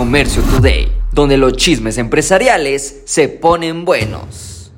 Comercio 0.00 0.42
Today, 0.44 0.90
donde 1.12 1.36
los 1.36 1.52
chismes 1.58 1.98
empresariales 1.98 3.02
se 3.04 3.28
ponen 3.28 3.84
buenos. 3.84 4.72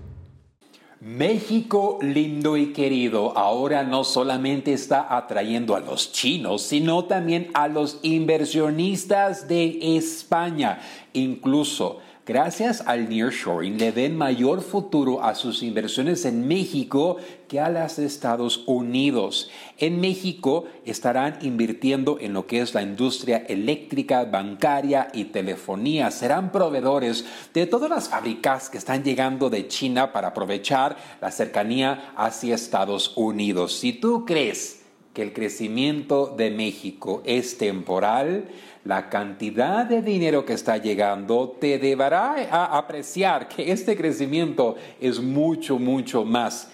México 1.01 2.01
lindo 2.03 2.57
y 2.57 2.73
querido 2.73 3.39
ahora 3.39 3.85
no 3.85 4.03
solamente 4.03 4.73
está 4.73 5.17
atrayendo 5.17 5.77
a 5.77 5.81
los 5.81 6.11
chinos, 6.11 6.63
sino 6.63 7.05
también 7.05 7.51
a 7.55 7.69
los 7.69 8.01
inversionistas 8.03 9.47
de 9.47 9.97
España. 9.97 10.81
Incluso 11.13 12.01
Gracias 12.25 12.85
al 12.87 13.09
nearshoring 13.09 13.79
le 13.79 13.91
den 13.91 14.17
mayor 14.17 14.63
futuro 14.63 15.25
a 15.25 15.35
sus 15.35 15.61
inversiones 15.65 16.25
en 16.25 16.47
México 16.47 17.17
que 17.49 17.59
a 17.59 17.69
las 17.69 17.97
de 17.97 18.07
Estados 18.07 18.63
Unidos. 18.67 19.51
En 19.77 20.01
México 20.01 20.67
estarán 20.85 21.39
invirtiendo 21.43 22.19
en 22.21 22.33
lo 22.33 22.47
que 22.47 22.61
es 22.61 22.75
la 22.75 22.83
industria 22.83 23.39
eléctrica, 23.49 24.25
bancaria 24.25 25.09
y 25.13 25.25
telefonía. 25.25 26.13
Serán 26.13 26.53
proveedores 26.53 27.25
de 27.55 27.67
todas 27.67 27.91
las 27.91 28.09
fábricas 28.09 28.71
que 28.71 28.79
están 28.79 29.03
llegando 29.03 29.51
de 29.51 29.67
China 29.67 30.13
para 30.13 30.29
aprovechar 30.29 30.97
la 31.21 31.33
cercanía 31.33 32.13
hacia 32.15 32.55
Estados 32.55 33.15
Unidos. 33.17 33.75
Si 33.75 33.95
tú 33.95 34.25
crees 34.25 34.82
que 35.13 35.23
el 35.23 35.33
crecimiento 35.33 36.35
de 36.37 36.51
México 36.51 37.23
es 37.25 37.59
temporal, 37.59 38.49
la 38.85 39.09
cantidad 39.09 39.85
de 39.85 40.03
dinero 40.03 40.45
que 40.45 40.55
está 40.55 40.79
llegando 40.79 41.57
te 41.61 41.79
deberá 41.79 42.49
a 42.51 42.79
apreciar 42.79 43.49
que 43.49 43.71
este 43.71 43.97
crecimiento 43.97 44.77
es 45.01 45.21
mucho, 45.21 45.79
mucho 45.79 46.25
más 46.25 46.71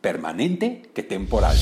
permanente 0.00 0.82
que 0.94 1.02
temporal. 1.02 1.56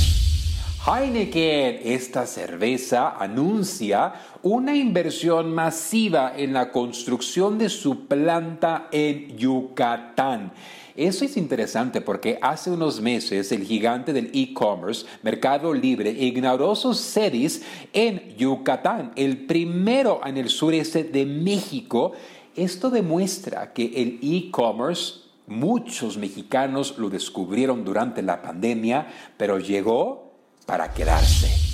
Heineken, 0.87 1.81
esta 1.83 2.27
cerveza, 2.27 3.17
anuncia 3.17 4.13
una 4.43 4.77
inversión 4.77 5.55
masiva 5.55 6.35
en 6.37 6.53
la 6.53 6.71
construcción 6.71 7.57
de 7.57 7.71
su 7.71 8.07
planta 8.07 8.89
en 8.93 9.35
Yucatán. 9.35 10.53
Eso 10.95 11.25
es 11.25 11.39
interesante 11.39 12.03
porque 12.03 12.39
hace 12.43 12.71
unos 12.71 13.01
meses 13.01 13.51
el 13.51 13.65
gigante 13.65 14.13
del 14.13 14.31
e-commerce, 14.35 15.07
Mercado 15.23 15.73
Libre, 15.73 16.11
ignoró 16.11 16.75
sus 16.75 16.99
sedes 16.99 17.63
en 17.95 18.37
Yucatán, 18.37 19.13
el 19.17 19.47
primero 19.47 20.21
en 20.27 20.37
el 20.37 20.51
sureste 20.51 21.03
de 21.05 21.25
México. 21.25 22.13
Esto 22.55 22.91
demuestra 22.91 23.73
que 23.73 23.87
el 23.87 24.19
e-commerce, 24.23 25.15
muchos 25.47 26.19
mexicanos 26.19 26.99
lo 26.99 27.09
descubrieron 27.09 27.87
durante 27.87 28.21
la 28.21 28.43
pandemia, 28.43 29.07
pero 29.39 29.59
llegó 29.59 30.24
para 30.67 30.93
quedarse. 30.93 31.65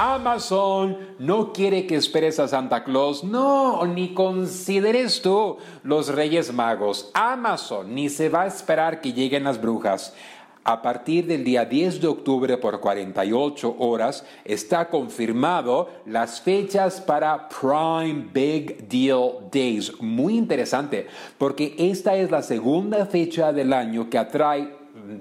Amazon 0.00 0.96
no 1.18 1.52
quiere 1.52 1.84
que 1.84 1.96
esperes 1.96 2.38
a 2.38 2.46
Santa 2.46 2.84
Claus, 2.84 3.24
no, 3.24 3.84
ni 3.84 4.14
consideres 4.14 5.20
tú 5.22 5.56
los 5.82 6.08
Reyes 6.14 6.52
Magos. 6.52 7.10
Amazon 7.14 7.92
ni 7.92 8.08
se 8.08 8.28
va 8.28 8.42
a 8.42 8.46
esperar 8.46 9.00
que 9.00 9.12
lleguen 9.12 9.42
las 9.42 9.60
brujas. 9.60 10.14
A 10.62 10.82
partir 10.82 11.26
del 11.26 11.42
día 11.44 11.64
10 11.64 12.00
de 12.00 12.06
octubre 12.06 12.58
por 12.58 12.78
48 12.78 13.76
horas 13.78 14.24
está 14.44 14.88
confirmado 14.88 15.88
las 16.06 16.42
fechas 16.42 17.00
para 17.00 17.48
Prime 17.48 18.28
Big 18.32 18.86
Deal 18.86 19.48
Days. 19.50 20.00
Muy 20.00 20.36
interesante 20.36 21.08
porque 21.38 21.74
esta 21.78 22.14
es 22.16 22.30
la 22.30 22.42
segunda 22.42 23.06
fecha 23.06 23.52
del 23.52 23.72
año 23.72 24.10
que 24.10 24.18
atrae 24.18 24.77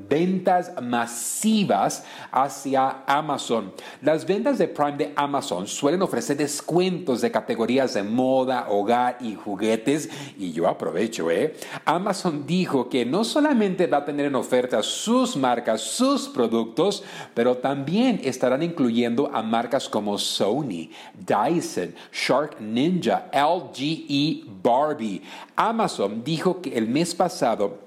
ventas 0.10 0.74
masivas 0.82 2.04
hacia 2.32 3.04
Amazon. 3.08 3.72
Las 4.02 4.26
ventas 4.26 4.58
de 4.58 4.68
Prime 4.68 4.98
de 4.98 5.14
Amazon 5.16 5.68
suelen 5.68 6.02
ofrecer 6.02 6.38
descuentos 6.38 7.22
de 7.22 7.32
categorías 7.32 7.94
de 7.94 8.04
moda, 8.04 8.68
hogar 8.70 9.18
y 9.22 9.36
juguetes 9.36 10.10
y 10.38 10.52
yo 10.52 10.68
aprovecho, 10.68 11.32
¿eh? 11.32 11.56
Amazon 11.86 12.46
dijo 12.46 12.90
que 12.90 13.06
no 13.06 13.24
solamente 13.24 13.88
va 13.88 13.98
a 14.00 14.06
tener 14.06 14.26
en 14.26 14.36
oferta 14.36 14.84
sus 14.84 15.36
marcas, 15.38 15.82
sus 15.82 16.28
productos, 16.28 17.04
pero 17.34 17.58
también 17.58 18.20
estarán 18.24 18.64
incluyendo 18.64 19.32
a 19.34 19.42
marcas 19.42 19.88
como 19.88 20.18
Sony, 20.18 20.90
Dyson, 21.14 21.96
Shark 22.12 22.60
Ninja, 22.60 23.30
LG 23.34 23.80
y 23.80 24.46
Barbie. 24.62 25.22
Amazon 25.56 26.24
dijo 26.24 26.62
que 26.62 26.78
el 26.78 26.88
mes 26.88 27.16
pasado 27.16 27.87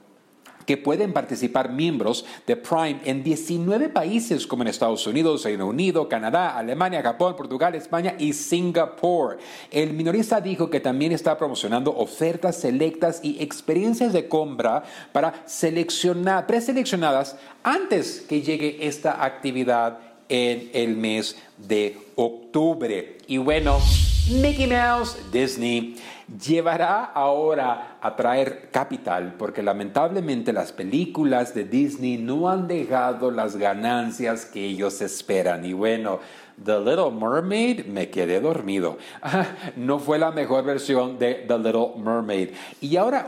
que 0.71 0.77
pueden 0.77 1.13
participar 1.13 1.73
miembros 1.73 2.25
de 2.47 2.55
Prime 2.55 3.01
en 3.05 3.25
19 3.25 3.89
países 3.89 4.47
como 4.47 4.63
en 4.63 4.69
Estados 4.69 5.05
Unidos, 5.05 5.43
Reino 5.43 5.67
Unido, 5.67 6.09
Canadá, 6.09 6.57
Alemania, 6.57 7.03
Japón, 7.03 7.35
Portugal, 7.35 7.75
España 7.75 8.15
y 8.21 8.33
Singapur. 8.35 9.39
El 9.73 9.95
minorista 9.95 10.41
dijo 10.41 10.71
que 10.71 10.79
también 10.79 11.11
está 11.11 11.37
promocionando 11.37 11.93
ofertas 11.97 12.61
selectas 12.61 13.19
y 13.25 13.43
experiencias 13.43 14.13
de 14.13 14.29
compra 14.29 14.85
para 15.11 15.43
seleccionar, 15.45 16.47
preseleccionadas 16.47 17.37
antes 17.65 18.21
que 18.29 18.41
llegue 18.41 18.87
esta 18.87 19.25
actividad 19.25 19.99
en 20.29 20.71
el 20.73 20.95
mes 20.95 21.37
de 21.59 21.99
octubre. 22.15 23.19
Y 23.27 23.39
bueno, 23.39 23.81
Mickey 24.29 24.67
Mouse, 24.67 25.17
Disney 25.33 25.97
llevará 26.45 27.05
ahora 27.05 27.99
a 28.01 28.15
traer 28.15 28.69
capital 28.71 29.35
porque 29.39 29.63
lamentablemente 29.63 30.53
las 30.53 30.73
películas 30.73 31.55
de 31.55 31.65
Disney 31.65 32.17
no 32.17 32.49
han 32.49 32.69
dejado 32.69 33.31
las 33.31 33.57
ganancias 33.57 34.45
que 34.45 34.65
ellos 34.65 35.01
esperan. 35.01 35.65
Y 35.65 35.73
bueno, 35.73 36.21
The 36.65 36.79
Little 36.79 37.11
Mermaid 37.11 37.87
me 37.87 38.11
quedé 38.11 38.41
dormido. 38.41 38.99
No 39.77 39.99
fue 39.99 40.19
la 40.19 40.31
mejor 40.31 40.65
versión 40.65 41.19
de 41.19 41.45
The 41.47 41.59
Little 41.59 41.93
Mermaid. 41.97 42.51
Y 42.81 42.97
ahora 42.97 43.27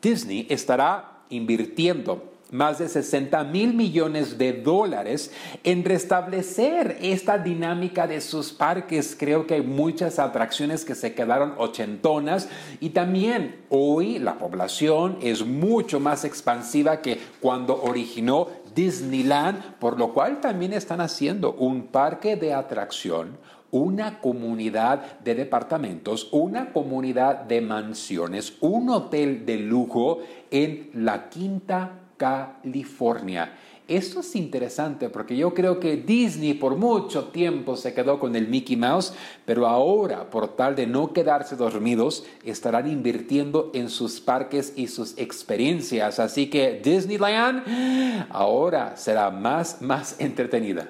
Disney 0.00 0.46
estará 0.50 1.22
invirtiendo 1.30 2.31
más 2.52 2.78
de 2.78 2.88
60 2.88 3.42
mil 3.44 3.74
millones 3.74 4.38
de 4.38 4.52
dólares 4.52 5.32
en 5.64 5.84
restablecer 5.84 6.98
esta 7.00 7.38
dinámica 7.38 8.06
de 8.06 8.20
sus 8.20 8.52
parques. 8.52 9.16
Creo 9.18 9.46
que 9.46 9.54
hay 9.54 9.62
muchas 9.62 10.18
atracciones 10.18 10.84
que 10.84 10.94
se 10.94 11.14
quedaron 11.14 11.54
ochentonas 11.56 12.48
y 12.78 12.90
también 12.90 13.56
hoy 13.70 14.18
la 14.18 14.38
población 14.38 15.18
es 15.22 15.44
mucho 15.44 15.98
más 15.98 16.24
expansiva 16.24 17.00
que 17.00 17.18
cuando 17.40 17.82
originó 17.82 18.48
Disneyland, 18.74 19.78
por 19.78 19.98
lo 19.98 20.12
cual 20.12 20.40
también 20.40 20.74
están 20.74 21.00
haciendo 21.00 21.52
un 21.54 21.86
parque 21.86 22.36
de 22.36 22.52
atracción, 22.52 23.38
una 23.70 24.20
comunidad 24.20 25.20
de 25.20 25.34
departamentos, 25.34 26.28
una 26.32 26.72
comunidad 26.72 27.44
de 27.44 27.62
mansiones, 27.62 28.54
un 28.60 28.90
hotel 28.90 29.46
de 29.46 29.56
lujo 29.56 30.20
en 30.50 30.90
la 30.92 31.30
quinta 31.30 32.01
California. 32.22 33.52
Esto 33.88 34.20
es 34.20 34.36
interesante 34.36 35.08
porque 35.08 35.36
yo 35.36 35.52
creo 35.54 35.80
que 35.80 35.96
Disney 35.96 36.54
por 36.54 36.76
mucho 36.76 37.24
tiempo 37.24 37.76
se 37.76 37.92
quedó 37.92 38.20
con 38.20 38.36
el 38.36 38.46
Mickey 38.46 38.76
Mouse, 38.76 39.12
pero 39.44 39.66
ahora, 39.66 40.30
por 40.30 40.54
tal 40.54 40.76
de 40.76 40.86
no 40.86 41.12
quedarse 41.12 41.56
dormidos, 41.56 42.24
estarán 42.44 42.88
invirtiendo 42.88 43.72
en 43.74 43.88
sus 43.88 44.20
parques 44.20 44.72
y 44.76 44.86
sus 44.86 45.18
experiencias. 45.18 46.20
Así 46.20 46.48
que 46.48 46.80
Disneyland 46.82 48.28
ahora 48.30 48.96
será 48.96 49.32
más, 49.32 49.82
más 49.82 50.20
entretenida. 50.20 50.88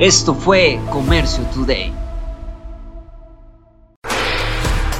Esto 0.00 0.34
fue 0.34 0.80
Comercio 0.90 1.44
Today. 1.54 2.07